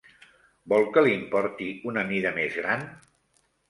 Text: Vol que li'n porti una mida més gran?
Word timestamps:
Vol 0.73 0.87
que 0.95 1.03
li'n 1.09 1.27
porti 1.37 1.69
una 1.93 2.09
mida 2.11 2.35
més 2.43 2.61
gran? 2.65 2.93